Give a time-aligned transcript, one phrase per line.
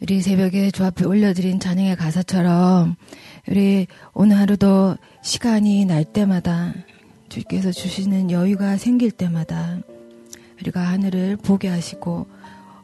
[0.00, 2.94] 우리 새벽에 주 앞에 올려드린 찬양의 가사처럼
[3.48, 6.72] 우리 오늘 하루도 시간이 날 때마다
[7.28, 9.78] 주께서 주시는 여유가 생길 때마다
[10.60, 12.26] 우리가 하늘을 보게 하시고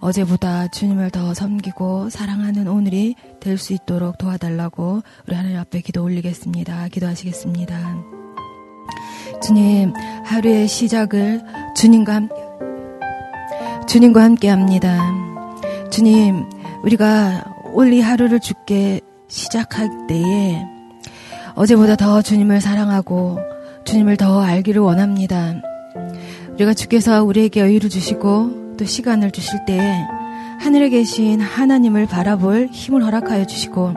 [0.00, 6.88] 어제보다 주님을 더 섬기고 사랑하는 오늘이 될 수 있도록 도와달라고 우리 하늘 앞에 기도 올리겠습니다.
[6.88, 7.96] 기도하시겠습니다.
[9.42, 9.92] 주님,
[10.24, 11.42] 하루의 시작을
[11.76, 12.34] 주님과 함께,
[13.86, 14.98] 주님과 함께 합니다.
[15.90, 16.44] 주님,
[16.84, 20.62] 우리가 올리 하루를 죽게 시작할 때에
[21.54, 23.38] 어제보다 더 주님을 사랑하고
[23.84, 25.54] 주님을 더 알기를 원합니다.
[26.52, 30.04] 우리가 주께서 우리에게 여유를 주시고 또 시간을 주실 때에
[30.60, 33.94] 하늘에 계신 하나님을 바라볼 힘을 허락하여 주시고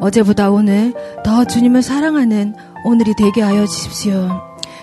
[0.00, 2.54] 어제보다 오늘 더 주님을 사랑하는
[2.84, 4.40] 오늘이 되게 하여 주십시오.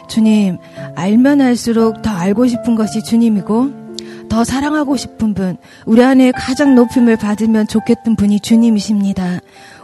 [0.07, 0.57] 주님,
[0.95, 3.86] 알면 알수록 더 알고 싶은 것이 주님이고
[4.29, 9.39] 더 사랑하고 싶은 분, 우리 안에 가장 높임을 받으면 좋겠던 분이 주님이십니다.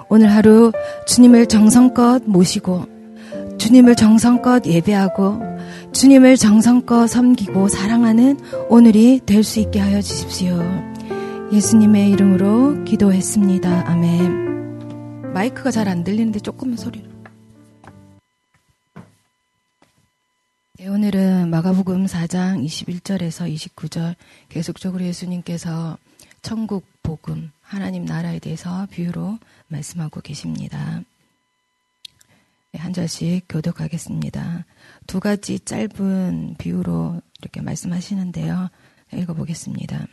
[0.09, 0.71] 오늘 하루
[1.07, 2.85] 주님을 정성껏 모시고,
[3.57, 5.40] 주님을 정성껏 예배하고,
[5.91, 8.37] 주님을 정성껏 섬기고 사랑하는
[8.70, 10.59] 오늘이 될 수 있게 하여 주십시오.
[11.51, 13.85] 예수님의 이름으로 기도했습니다.
[13.87, 15.34] 아멘.
[15.34, 17.12] 마이크가 잘 안 들리는데 조금만 소리로.
[20.84, 24.15] 네, 오늘은 마가복음 4장 21절에서 29절
[24.49, 25.98] 계속적으로 예수님께서
[26.41, 31.01] 천국 복음, 하나님 나라에 대해서 비유로 말씀하고 계십니다.
[32.73, 34.65] 네, 한 절씩 교독하겠습니다.
[35.07, 38.70] 두 가지 짧은 비유로 이렇게 말씀하시는데요.
[39.13, 40.05] 읽어보겠습니다.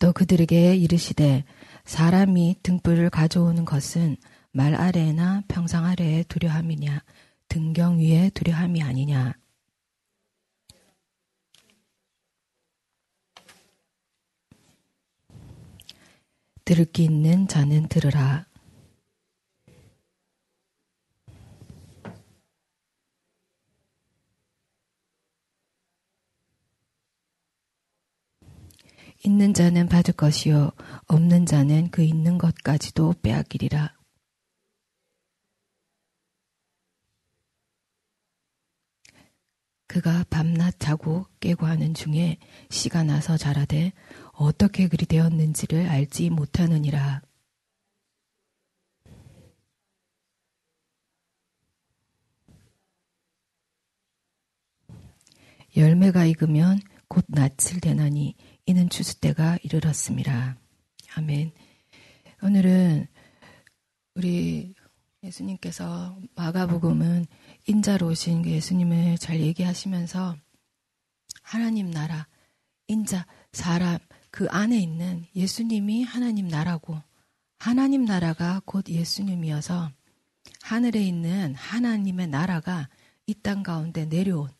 [0.00, 1.44] 또 그들에게 이르시되
[1.84, 4.16] 사람이 등불을 가져오는 것은
[4.50, 7.00] 말 아래나 평상 아래에 두려함이냐
[7.48, 9.34] 등경 위에 두려함이 아니냐.
[16.64, 18.46] 들을 기 있는 자는 들으라.
[29.26, 30.72] 있는 자는 받을 것이요
[31.06, 34.03] 없는 자는 그 있는 것까지도 빼앗기리라.
[39.94, 42.38] 그가 밤낮 자고 깨고 하는 중에
[42.68, 43.92] 씨가 나서 자라되
[44.32, 47.22] 어떻게 그리 되었는지를 알지 못하느니라.
[55.76, 58.34] 열매가 익으면 곧 낯을 대나니
[58.66, 60.56] 이는 추수 때가 이르렀습니다.
[61.14, 61.52] 아멘.
[62.42, 63.06] 오늘은
[64.16, 64.73] 우리
[65.24, 67.26] 예수님께서 마가복음은
[67.66, 70.36] 인자로 오신 그 예수님을 잘 얘기하시면서
[71.42, 72.26] 하나님 나라,
[72.88, 73.98] 인자, 사람,
[74.30, 77.00] 그 안에 있는 예수님이 하나님 나라고
[77.58, 79.90] 하나님 나라가 곧 예수님이어서
[80.62, 82.88] 하늘에 있는 하나님의 나라가
[83.26, 84.50] 이 땅 가운데 내려온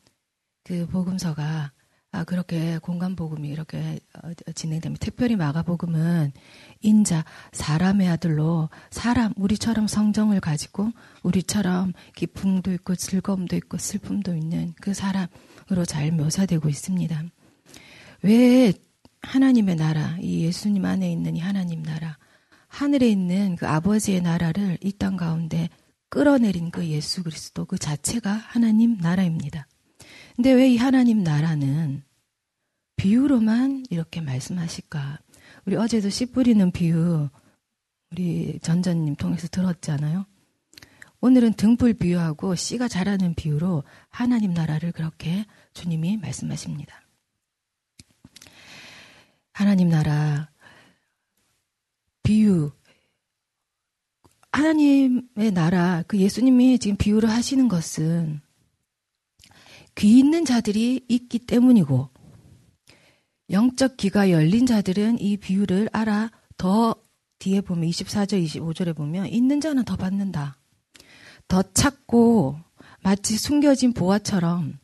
[0.62, 1.72] 그 복음서가
[2.14, 5.04] 아, 그렇게 공간 복음이 이렇게 어, 진행됩니다.
[5.04, 6.32] 특별히 마가복음은
[6.80, 10.90] 인자 사람의 아들로 사람 우리처럼 성정을 가지고
[11.24, 17.24] 우리처럼 기쁨도 있고 즐거움도 있고 슬픔도 있는 그 사람으로 잘 묘사되고 있습니다.
[18.22, 18.72] 왜
[19.22, 22.16] 하나님의 나라, 이 예수님 안에 있는 이 하나님 나라,
[22.68, 25.68] 하늘에 있는 그 아버지의 나라를 이 땅 가운데
[26.10, 29.66] 끌어내린 그 예수 그리스도 그 자체가 하나님 나라입니다.
[30.36, 32.02] 근데 왜 이 하나님 나라는
[32.96, 35.20] 비유로만 이렇게 말씀하실까?
[35.66, 37.28] 우리 어제도 씨 뿌리는 비유
[38.10, 40.26] 우리 전전님 통해서 들었잖아요.
[41.20, 47.00] 오늘은 등불 비유하고 씨가 자라는 비유로 하나님 나라를 그렇게 주님이 말씀하십니다.
[49.52, 50.50] 하나님 나라
[52.22, 52.72] 비유
[54.52, 58.40] 하나님의 나라 그 예수님이 지금 비유를 하시는 것은
[59.96, 62.10] 귀 있는 자들이 있기 때문이고
[63.50, 66.94] 영적 귀가 열린 자들은 이 비유를 알아 더
[67.38, 70.56] 뒤에 보면 24절 25절에 보면 있는 자는 더 받는다.
[71.46, 72.58] 더 찾고
[73.02, 74.78] 마치 숨겨진 보화처럼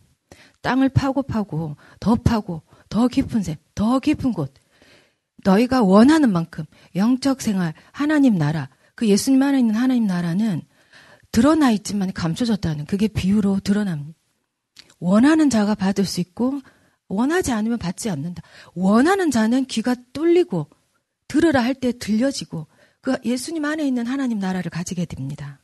[0.60, 4.52] 땅을 파고 파고 더 파고 더 깊은 샘, 더 깊은 곳
[5.42, 10.60] 너희가 원하는 만큼 영적 생활, 하나님 나라, 그 예수님 안에 있는 하나님 나라는
[11.32, 14.19] 드러나 있지만 감춰졌다는 그게 비유로 드러납니다.
[15.00, 16.60] 원하는 자가 받을 수 있고
[17.08, 18.42] 원하지 않으면 받지 않는다.
[18.74, 20.68] 원하는 자는 귀가 뚫리고
[21.26, 22.66] 들으라 할 때 들려지고
[23.00, 25.60] 그 예수님 안에 있는 하나님 나라를 가지게 됩니다.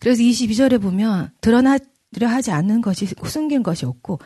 [0.00, 1.78] 그래서 22절에 보면 드러나
[2.20, 4.18] 하지 않는 것이 숨긴 것이 없고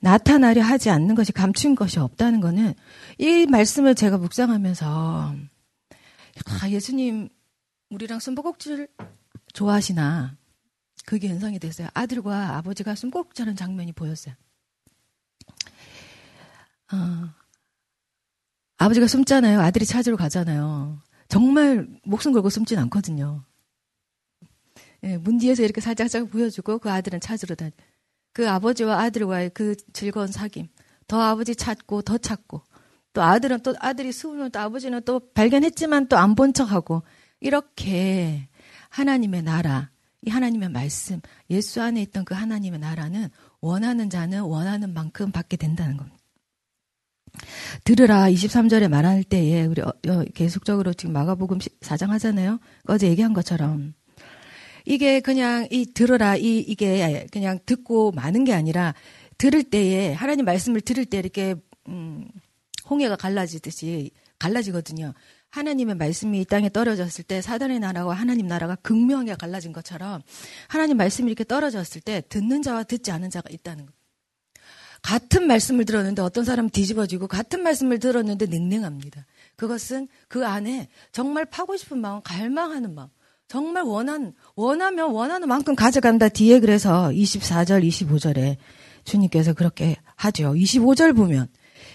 [0.00, 2.74] 나타나려 하지 않는 것이 감춘 것이 없다는 거는
[3.18, 5.34] 이 말씀을 제가 묵상하면서
[6.46, 7.28] 아, 예수님
[7.90, 8.88] 우리랑 숨바꼭질
[9.52, 10.36] 좋아하시나
[11.08, 11.88] 그게 연상이 됐어요.
[11.94, 14.34] 아들과 아버지가 숨바꼭질하는 장면이 보였어요.
[16.92, 17.28] 어,
[18.76, 19.58] 아버지가 숨잖아요.
[19.58, 21.00] 아들이 찾으러 가잖아요.
[21.28, 23.42] 정말 목숨 걸고 숨진 않거든요.
[25.02, 27.72] 예, 문 뒤에서 이렇게 살짝살짝 보여주고 그 아들은 찾으러 다니.
[28.34, 30.68] 그 아버지와 아들과의 그 즐거운 사귐.
[31.06, 32.60] 더 아버지 찾고 더 찾고
[33.14, 37.02] 또 아들은 또 아들이 숨으면 또 아버지는 또 발견했지만 또 안 본 척하고
[37.40, 38.50] 이렇게
[38.90, 39.90] 하나님의 나라,
[40.22, 41.20] 이 하나님의 말씀,
[41.50, 43.28] 예수 안에 있던 그 하나님의 나라는
[43.60, 46.18] 원하는 자는 원하는 만큼 받게 된다는 겁니다.
[47.84, 52.58] 들으라 23절에 말할 때에 우리 어, 어, 계속적으로 지금 마가복음 4장 하잖아요.
[52.86, 53.94] 어제 얘기한 것처럼
[54.84, 58.94] 이게 그냥 이 들어라 이 이게 그냥 듣고 마는 게 아니라
[59.36, 61.54] 들을 때에 하나님 말씀을 들을 때 이렇게
[61.86, 62.26] 음
[62.88, 65.12] 홍해가 갈라지듯이 갈라지거든요.
[65.50, 70.22] 하나님의 말씀이 이 땅에 떨어졌을 때 사단의 나라와 하나님 나라가 극명하게 갈라진 것처럼
[70.68, 73.92] 하나님 말씀이 이렇게 떨어졌을 때 듣는 자와 듣지 않은 자가 있다는 거.
[75.02, 79.26] 같은 말씀을 들었는데 어떤 사람은 뒤집어지고 같은 말씀을 들었는데 냉랭합니다.
[79.56, 83.08] 그것은 그 안에 정말 파고 싶은 마음, 갈망하는 마음,
[83.46, 86.28] 정말 원하는, 원하면 원하는 만큼 가져간다.
[86.28, 88.56] 뒤에 그래서 24절, 25절에
[89.04, 90.52] 주님께서 그렇게 하죠.
[90.52, 91.48] 25절 보면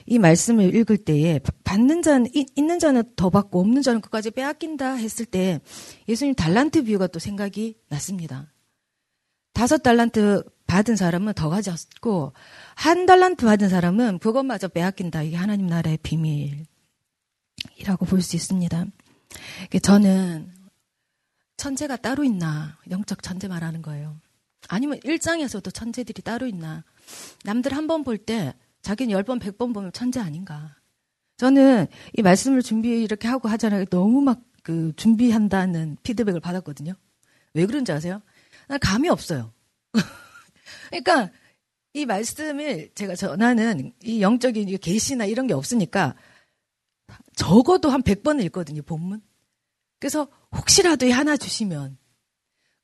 [0.05, 5.25] 이 말씀을 읽을 때에 받는 자는 있는 자는 더 받고 없는 자는 끝까지 빼앗긴다 했을
[5.25, 5.61] 때
[6.07, 8.51] 예수님 달란트 비유가 또 생각이 났습니다.
[9.53, 12.33] 다섯 달란트 받은 사람은 더 가졌고
[12.75, 15.21] 한 달란트 받은 사람은 그것마저 빼앗긴다.
[15.23, 16.65] 이게 하나님 나라의 비밀이라고
[18.07, 18.85] 볼 수 있습니다.
[19.81, 20.51] 저는
[21.57, 24.17] 천재가 따로 있나 영적 천재 말하는 거예요.
[24.69, 26.83] 아니면 일장에서도 천재들이 따로 있나
[27.43, 28.53] 남들 한 번 볼 때
[28.83, 30.75] 자기는 열 번, 백번 보면 천재 아닌가.
[31.37, 33.85] 저는 이 말씀을 준비 이렇게 하고 하잖아요.
[33.85, 36.93] 너무 막 그 준비한다는 피드백을 받았거든요.
[37.53, 38.21] 왜 그런지 아세요?
[38.67, 39.53] 난 감이 없어요.
[40.89, 41.29] 그러니까
[41.93, 46.15] 이 말씀을 제가 전하는 이 영적인 계시나 이런 게 없으니까
[47.35, 49.21] 적어도 한 100번을 읽거든요, 본문.
[49.99, 51.97] 그래서 혹시라도 하나 주시면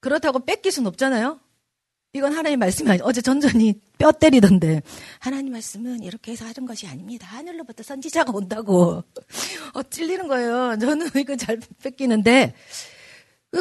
[0.02, 1.40] 그렇다고 뺏길 순 없잖아요.
[2.14, 4.82] 이건 하나님 말씀이 아니 어제 전전히 뼈 때리던데
[5.20, 7.28] 하나님 말씀은 이렇게 해서 하는 것이 아닙니다.
[7.28, 9.04] 하늘로부터 선지자가 온다고
[9.74, 10.78] 어 찔리는 거예요.
[10.80, 12.56] 저는 이거 잘 뺏기는데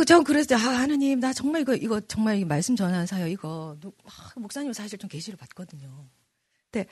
[0.06, 0.58] 전 그랬어요.
[0.58, 4.98] 아 하나님 나 정말 이거 이거 정말 이 말씀 전하는 사요 이거 아, 목사님 사실
[4.98, 6.08] 좀 계시를 받거든요.
[6.70, 6.88] 근데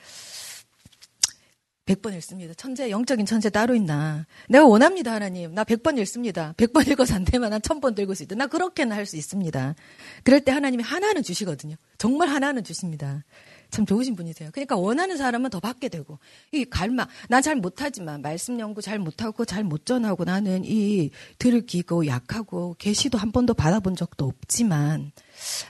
[1.87, 2.53] 100번 읽습니다.
[2.55, 4.27] 천재, 영적인 천재 따로 있나.
[4.49, 5.55] 내가 원합니다, 하나님.
[5.55, 6.53] 나 100번 읽습니다.
[6.57, 8.35] 100번 읽어서 안 되면 난 1000번 읽을 수 있다.
[8.35, 9.77] 나 그렇게는 할 수 있습니다.
[10.25, 11.77] 그럴 때 하나님이 하나는 주시거든요.
[11.97, 13.25] 정말 하나는 주십니다.
[13.71, 14.51] 참 좋으신 분이세요.
[14.53, 16.19] 그러니까 원하는 사람은 더 받게 되고,
[16.53, 21.67] 이 갈망, 난 잘 못하지만, 말씀 연구 잘 못하고, 잘 못 전하고, 나는 이 들을
[21.67, 25.13] 기고 약하고, 계시도 한 번도 받아본 적도 없지만,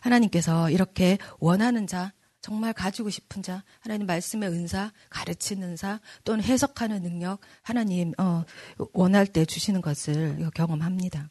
[0.01, 2.13] 하나님께서 이렇게 원하는 자,
[2.47, 8.45] 정말 가지고 싶은 자, 하나님 말씀의 은사, 가르치는 은사, 또는 해석하는 능력, 하나님 어,
[8.93, 11.29] 원할 때 주시는 것을 경험합니다.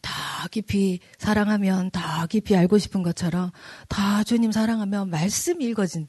[0.00, 3.50] 더 깊이 사랑하면 더 깊이 알고 싶은 것처럼
[3.90, 6.08] 더 주님 사랑하면 말씀이 읽어진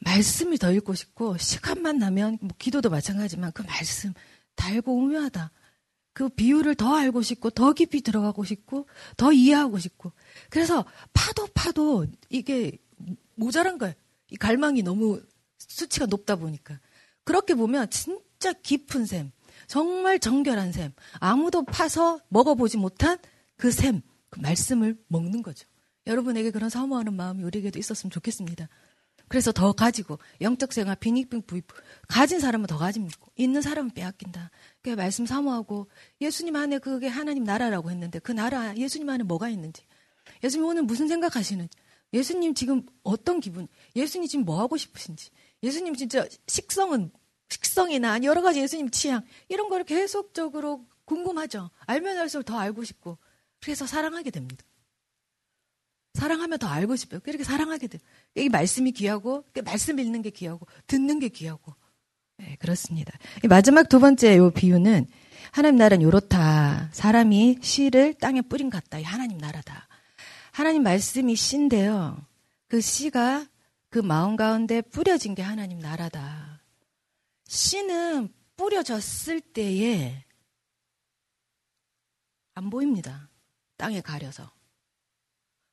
[0.00, 4.12] 말씀이 더 읽고 싶고 시간만 나면 뭐 기도도 마찬가지지만 그 말씀
[4.56, 5.50] 달고 오묘하다.
[6.18, 10.10] 그 비유를 더 알고 싶고 더 깊이 들어가고 싶고 더 이해하고 싶고
[10.50, 12.76] 그래서 파도 파도 이게
[13.36, 13.94] 모자란 거예요.
[14.28, 15.22] 이 갈망이 너무
[15.58, 16.80] 수치가 높다 보니까
[17.22, 19.30] 그렇게 보면 진짜 깊은 샘,
[19.68, 23.18] 정말 정결한 샘, 아무도 파서 먹어보지 못한
[23.56, 25.68] 그 샘, 그 말씀을 먹는 거죠.
[26.08, 28.68] 여러분에게 그런 사모하는 마음이 우리에게도 있었으면 좋겠습니다.
[29.28, 31.66] 그래서 더 가지고 영적 생활 빈익빈 부입
[32.08, 34.50] 가진 사람은 더 가지고 있는 사람은 빼앗긴다.
[34.82, 35.88] 그 말씀 사모하고
[36.20, 39.82] 예수님 안에 그게 하나님 나라라고 했는데 그 나라 예수님 안에 뭐가 있는지.
[40.42, 41.76] 예수님 오늘 무슨 생각하시는지.
[42.12, 43.68] 예수님 지금 어떤 기분?
[43.94, 45.30] 예수님 지금 뭐 하고 싶으신지.
[45.62, 47.10] 예수님 진짜 식성은
[47.50, 49.22] 식성이나 여러 가지 예수님 취향.
[49.48, 51.70] 이런 거를 계속적으로 궁금하죠.
[51.86, 53.18] 알면 알수록 더 알고 싶고.
[53.60, 54.64] 그래서 사랑하게 됩니다.
[56.14, 57.20] 사랑하면 더 알고 싶어요.
[57.20, 58.00] 그렇게 사랑하게 돼요.
[58.36, 61.74] 이 말씀이 귀하고, 말씀 읽는 게 귀하고, 듣는 게 귀하고.
[62.38, 63.12] 네, 그렇습니다.
[63.48, 65.06] 마지막 두 번째 요 비유는
[65.50, 66.90] 하나님 나라는 요렇다.
[66.92, 68.98] 사람이 씨를 땅에 뿌린 같다.
[68.98, 69.88] 이 하나님 나라다.
[70.52, 72.24] 하나님 말씀이 씨인데요.
[72.68, 73.46] 그 씨가
[73.90, 76.60] 그 마음 가운데 뿌려진 게 하나님 나라다.
[77.46, 80.24] 씨는 뿌려졌을 때에
[82.54, 83.30] 안 보입니다.
[83.76, 84.50] 땅에 가려서.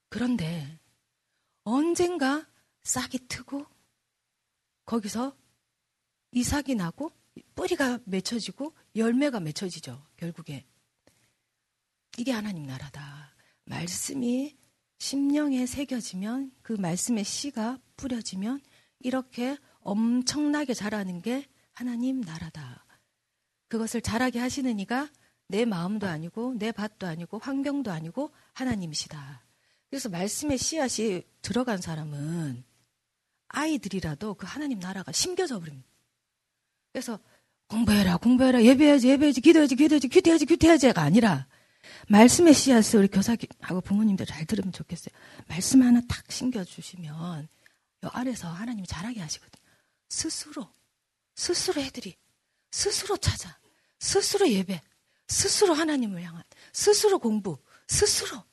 [0.09, 0.79] 그런데
[1.63, 2.47] 언젠가
[2.83, 3.65] 싹이 트고
[4.85, 5.35] 거기서
[6.31, 7.11] 이삭이 나고
[7.55, 10.05] 뿌리가 맺혀지고 열매가 맺혀지죠.
[10.17, 10.65] 결국에
[12.17, 13.35] 이게 하나님 나라다.
[13.65, 14.55] 말씀이
[14.99, 18.61] 심령에 새겨지면 그 말씀의 씨가 뿌려지면
[18.99, 22.85] 이렇게 엄청나게 자라는 게 하나님 나라다.
[23.67, 25.09] 그것을 자라게 하시는 이가
[25.47, 29.44] 내 마음도 아니고 내 밭도 아니고 환경도 아니고 하나님이시다.
[29.95, 32.65] 그래서 말씀의 씨앗이 들어간 사람은
[33.47, 35.87] 아이들이라도 그 하나님 나라가 심겨져 버립니다.
[36.91, 37.17] 그래서
[37.69, 41.47] 공부해라, 공부해라, 예배해야지, 예배해야지, 기도해야지, 기도해야지, 기도해야지, 기도해야지가 아니라
[42.09, 45.15] 말씀의 씨앗을 우리 교사하고 부모님들 잘 들으면 좋겠어요.
[45.47, 47.47] 말씀 하나 탁 심겨주시면
[48.03, 49.63] 요 아래서 하나님이 잘하게 하시거든요.
[50.09, 50.69] 스스로,
[51.35, 52.17] 스스로 해드리,
[52.69, 53.57] 스스로 찾아,
[53.99, 54.81] 스스로 예배,
[55.29, 58.43] 스스로 하나님을 향한, 스스로 공부, 스스로.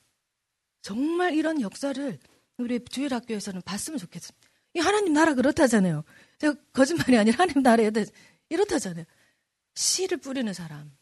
[0.83, 2.19] 정말 이런 역사를
[2.59, 4.49] 우리 주일 학교에서는 봤으면 좋겠습니다.
[4.75, 6.05] 이 하나님 나라 그렇다잖아요.
[6.39, 7.91] 제가 거짓말이 아니라 하나님 나라에
[8.49, 9.05] 이렇다잖아요.
[9.75, 10.95] 씨를 뿌리는 사람.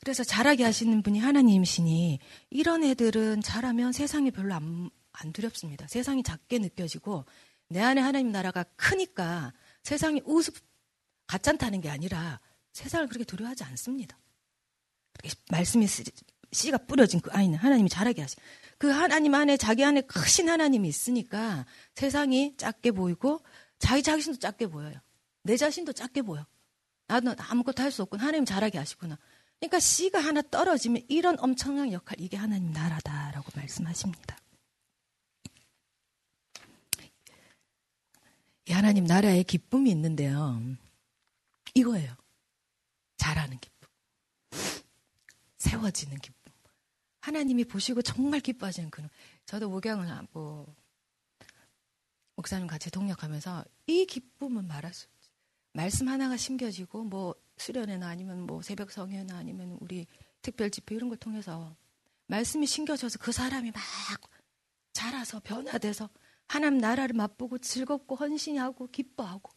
[0.00, 2.18] 그래서 잘하게 하시는 분이 하나님이시니
[2.50, 5.86] 이런 애들은 잘하면 세상이 별로 안, 안 두렵습니다.
[5.86, 7.24] 세상이 작게 느껴지고
[7.68, 9.52] 내 안에 하나님 나라가 크니까
[9.84, 10.56] 세상이 우습
[11.26, 12.40] 가짠다는 게 아니라
[12.72, 14.18] 세상을 그렇게 두려워하지 않습니다.
[15.50, 15.86] 말씀이
[16.52, 18.36] 씨가 뿌려진 그 아이는 하나님이 잘하게 하시.
[18.78, 23.40] 그 하나님 안에 자기 안에 크신 하나님이 있으니까 세상이 작게 보이고
[23.78, 24.94] 자기 자신도 작게 보여요.
[25.42, 26.46] 내 자신도 작게 보여.
[27.06, 28.20] 나도 아무것도 할 수 없군.
[28.20, 29.18] 하나님 잘하게 하시구나.
[29.60, 34.36] 그러니까 씨가 하나 떨어지면 이런 엄청난 역할 이게 하나님 나라다라고 말씀하십니다.
[38.68, 40.60] 이 하나님 나라에 기쁨이 있는데요.
[41.74, 42.14] 이거예요.
[43.16, 43.88] 잘하는 기쁨.
[45.58, 46.41] 세워지는 기쁨.
[47.22, 49.08] 하나님이 보시고 정말 기뻐하시는 그런.
[49.46, 50.66] 저도 목양을 뭐
[52.34, 55.30] 목사님 같이 동역하면서 이 기쁨은 말할 수 없지.
[55.72, 60.06] 말씀 하나가 심겨지고 뭐 수련회나 아니면 뭐 새벽 성회나 아니면 우리
[60.42, 61.76] 특별 집회 이런 걸 통해서
[62.26, 63.82] 말씀이 심겨져서 그 사람이 막
[64.92, 66.10] 자라서 변화돼서
[66.48, 69.52] 하나님 나라를 맛보고 즐겁고 헌신하고 기뻐하고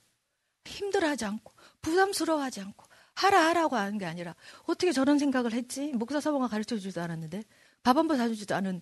[0.66, 6.48] 힘들어하지 않고 부담스러워하지 않고 하라 하라고 하는 게 아니라 어떻게 저런 생각을 했지 목사 서방가
[6.48, 7.44] 가르쳐 주지도 않았는데
[7.84, 8.82] 밥 한 번 사주지도 않은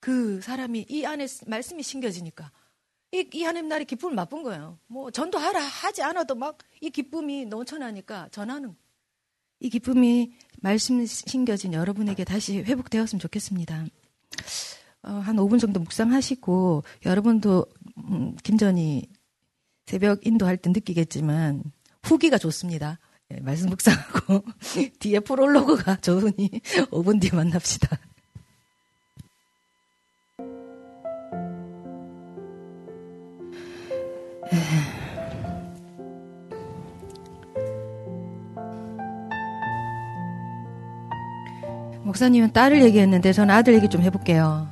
[0.00, 2.50] 그 사람이 이 안에 말씀이 심겨지니까
[3.12, 4.78] 이, 이 하나님 나라의 기쁨을 맛본 거예요.
[4.86, 8.74] 뭐 전도하라 하지 않아도 막 이 기쁨이 넘쳐나니까 전하는
[9.60, 13.86] 이 기쁨이 말씀 심겨진 여러분에게 다시 회복되었으면 좋겠습니다.
[15.04, 17.66] 어, 한 5분 정도 묵상하시고 여러분도
[17.98, 19.08] 음, 김전이
[19.86, 21.62] 새벽 인도할 때 느끼겠지만
[22.02, 22.98] 후기가 좋습니다.
[23.32, 24.44] 예, 말씀 묵상하고
[24.98, 26.50] 뒤에 프롤로그가 좋으니
[26.90, 27.98] 5분 뒤에 만납시다.
[42.04, 44.71] 목사님은 딸을 얘기했는데 저는 아들 얘기 좀 해볼게요.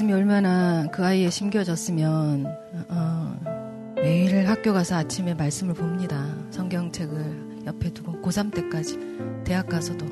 [0.00, 2.46] 말씀이 얼마나 그 아이에 심겨졌으면
[2.88, 6.34] 어, 매일 학교 가서 아침에 말씀을 봅니다.
[6.50, 8.98] 성경책을 옆에 두고 고3 때까지
[9.44, 10.06] 대학 가서도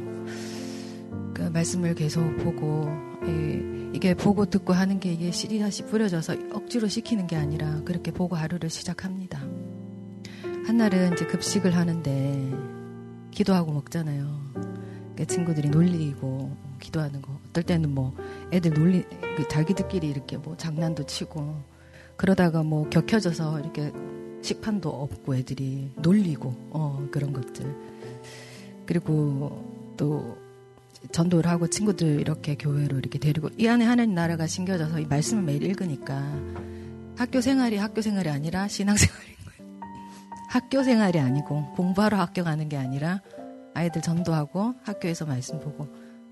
[1.32, 2.90] 그 말씀을 계속 보고
[3.24, 8.36] 이 게 보고 듣고 하는 게 이게 씨앗이 뿌려져서 억지로 시키는 게 아니라 그렇게 보고
[8.36, 9.40] 하루를 시작합니다.
[10.66, 12.52] 한날은 이제 급식을 하는데
[13.30, 14.52] 기도하고 먹잖아요.
[14.52, 17.38] 그러니까 친구들이 놀리고 기도하는 거.
[17.48, 18.14] 어떨 때는 뭐
[18.52, 19.04] 애들 놀리
[19.36, 21.62] 그 자기들끼리 이렇게 뭐 장난도 치고
[22.16, 23.92] 그러다가 뭐 격혀져서 이렇게
[24.42, 27.74] 식판도 없고 애들이 놀리고 어 그런 것들.
[28.86, 30.38] 그리고 또
[31.12, 35.62] 전도를 하고 친구들 이렇게 교회로 이렇게 데리고 이 안에 하나님 나라가 심겨져서 이 말씀을 매일
[35.62, 36.22] 읽으니까
[37.16, 39.38] 학교 생활이 학교 생활이 아니라 신앙 생활이
[40.48, 43.20] 학교 생활이 아니고 공부하러 학교 가는 게 아니라
[43.74, 45.88] 아이들 전도하고 학교에서 말씀 보고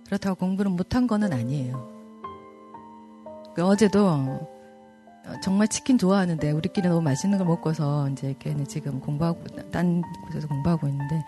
[0.06, 1.94] 그렇다고 공부를 못한 거는 아니에요.
[3.54, 4.48] 그 어제도
[5.42, 10.86] 정말 치킨 좋아하는데 우리끼리 너무 맛있는 걸 먹고서 이제 걔는 지금 공부하고 딴 곳에서 공부하고
[10.88, 11.25] 있는데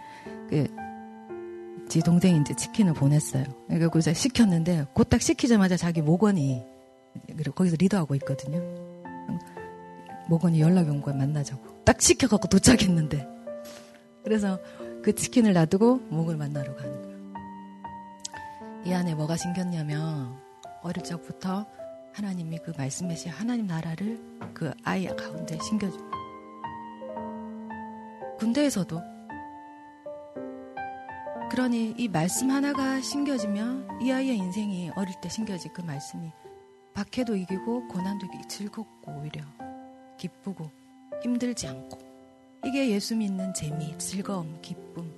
[1.86, 3.44] 그지 동생이 이제 치킨을 보냈어요.
[3.68, 6.62] 그리고 이제 시켰는데 곧 딱 시키자마자 자기 모건이
[7.54, 8.60] 거기서 리더하고 있거든요.
[10.28, 11.82] 모건이 연락이 온 거야 만나자고.
[11.84, 13.26] 딱 시켜갖고 도착했는데.
[14.22, 14.58] 그래서
[15.02, 17.07] 그 치킨을 놔두고 목을 만나러 가는 거예요.
[18.88, 20.40] 이 안에 뭐가 생겼냐면
[20.80, 21.66] 어릴 적부터
[22.14, 24.18] 하나님이 그 말씀하신 하나님 나라를
[24.54, 25.98] 그 아이 가운데 심겨줘.
[28.38, 28.98] 군대에서도
[31.50, 36.32] 그러니 이 말씀 하나가 신겨지면 이 아이의 인생이 어릴 때 신겨진 그 말씀이
[36.94, 39.42] 박해도 이기고 고난도 이기고 즐겁고 오히려
[40.16, 40.70] 기쁘고
[41.22, 41.98] 힘들지 않고
[42.64, 45.17] 이게 예수 믿는 재미, 즐거움, 기쁨.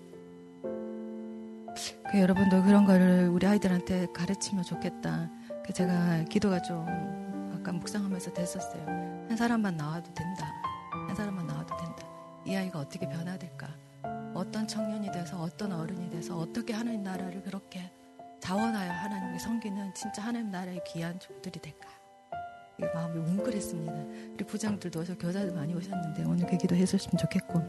[2.11, 5.31] 그 여러분도 그런 거를 우리 아이들한테 가르치면 좋겠다.
[5.65, 6.85] 그 제가 기도가 좀
[7.55, 8.85] 아까 묵상하면서 됐었어요.
[9.29, 10.53] 한 사람만 나와도 된다.
[11.07, 12.05] 한 사람만 나와도 된다.
[12.45, 13.69] 이 아이가 어떻게 변화될까?
[14.35, 17.93] 어떤 청년이 돼서 어떤 어른이 돼서 어떻게 하나님 나라를 그렇게
[18.41, 21.89] 자원하여 하나님께 섬기는 진짜 하나님 나라의 귀한 종들이 될까?
[22.93, 23.93] 마음이 뭉클했습니다.
[24.35, 27.63] 우리 부장들도 오셔 교사들 많이 오셨는데 오늘 그 기도 해주시면 좋겠고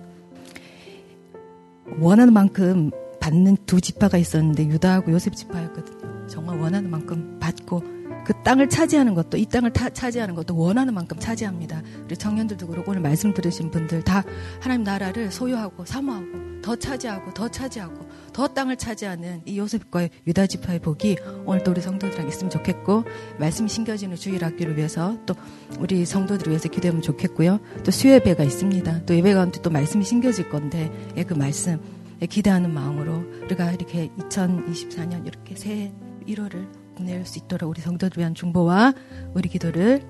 [2.00, 2.90] 원하는 만큼
[3.22, 6.28] 받는 두 지파가 있었는데 유다하고 요셉 지파였거든요.
[6.28, 11.18] 정말 원하는 만큼 받고 그 땅을 차지하는 것도 이 땅을 타, 차지하는 것도 원하는 만큼
[11.18, 11.82] 차지합니다.
[12.06, 14.24] 우리 청년들도 그렇고 오늘 말씀 들으신 분들 다
[14.60, 20.80] 하나님 나라를 소유하고 사모하고 더 차지하고 더 차지하고 더 땅을 차지하는 이 요셉과 유다 지파의
[20.80, 23.04] 복이 오늘도 우리 성도들에게 있으면 좋겠고
[23.40, 25.34] 말씀이 신겨지는 주일 학교를 위해서 또
[25.80, 27.60] 우리 성도들을 위해서 기도하면 좋겠고요.
[27.84, 29.06] 또 수요예배가 있습니다.
[29.06, 34.10] 또 예배 가운데 또 말씀이 신겨질 건데 예, 그 말씀 예, 기대하는 마음으로 우리가 이렇게
[34.20, 35.92] 2024년 이렇게 새
[36.28, 38.94] 1월을 보낼 수 있도록 우리 성도들 위한 중보와
[39.34, 40.02] 우리 기도를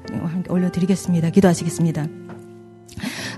[0.50, 1.30] 올려드리겠습니다.
[1.30, 2.08] 기도하시겠습니다.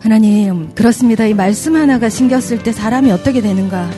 [0.02, 1.26] 하나님, 그렇습니다.
[1.26, 3.90] 이 말씀 하나가 신겼을 때 사람이 어떻게 되는가?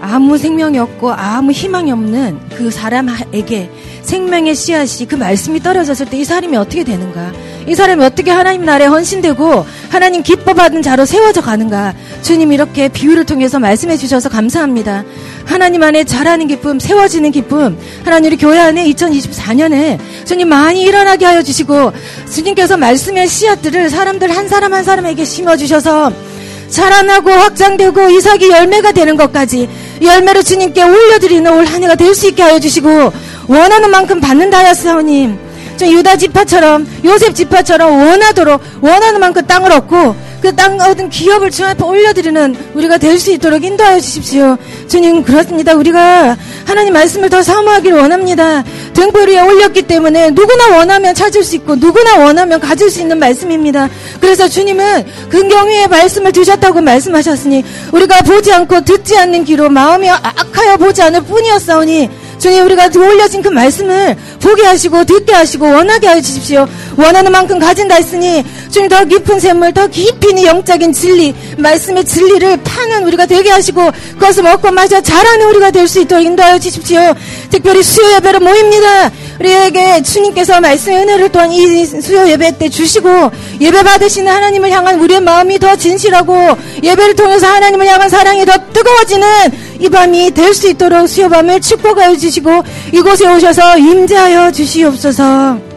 [0.00, 3.70] 아무 생명이 없고 아무 희망이 없는 그 사람에게
[4.08, 7.30] 생명의 씨앗이 그 말씀이 떨어졌을 때 이 사람이 어떻게 되는가?
[7.66, 11.94] 이 사람이 어떻게 하나님 나라에 헌신되고 하나님 기뻐 받은 자로 세워져 가는가?
[12.22, 15.04] 주님 이렇게 비유를 통해서 말씀해 주셔서 감사합니다.
[15.44, 21.42] 하나님 안에 자라는 기쁨, 세워지는 기쁨, 하나님 우리 교회 안에 2024년에 주님 많이 일어나게 하여
[21.42, 21.92] 주시고
[22.32, 26.10] 주님께서 말씀의 씨앗들을 사람들 한 사람 한 사람에게 심어 주셔서
[26.70, 29.68] 자라나고 확장되고 이삭이 열매가 되는 것까지
[30.02, 33.12] 열매를 주님께 올려드리는 올 한 해가 될 수 있게 하여 주시고
[33.48, 35.38] 원하는 만큼 받는다 하였사오님
[35.76, 41.64] 저 유다 지파처럼 요셉 지파처럼 원하도록 원하는 만큼 땅을 얻고 그 땅 얻은 기업을 주
[41.64, 44.56] 앞에 올려드리는 우리가 될 수 있도록 인도하여 주십시오.
[44.86, 45.74] 주님 그렇습니다.
[45.74, 48.62] 우리가 하나님 말씀을 더 사모하기를 원합니다.
[48.94, 53.88] 등불 위에 올렸기 때문에 누구나 원하면 찾을 수 있고 누구나 원하면 가질 수 있는 말씀입니다.
[54.20, 61.02] 그래서 주님은 근경위의 말씀을 두셨다고 말씀하셨으니 우리가 보지 않고 듣지 않는 귀로 마음이 악하여 보지
[61.02, 66.66] 않을 뿐이었사오니 주님 우리가 올려진 그 말씀을 보게 하시고 듣게 하시고 원하게 하여 주십시오.
[66.96, 73.04] 원하는 만큼 가진다 했으니 주님 더 깊은 샘물 더 깊이 영적인 진리 말씀의 진리를 파는
[73.04, 77.14] 우리가 되게 하시고 그것을 먹고 마셔 자라는 우리가 될 수 있도록 인도하여 주십시오.
[77.50, 79.10] 특별히 수요 예배로 모입니다.
[79.40, 83.08] 우리에게 주님께서 말씀의 은혜를 또한 이 수요 예배 때 주시고
[83.60, 86.34] 예배 받으시는 하나님을 향한 우리의 마음이 더 진실하고
[86.82, 89.26] 예배를 통해서 하나님을 향한 사랑이 더 뜨거워지는
[89.80, 92.50] 이 밤이 될 수 있도록 수요 밤을 축복하여 주시고
[92.92, 95.67] 이곳에 오셔서 임재하여 주시옵소서.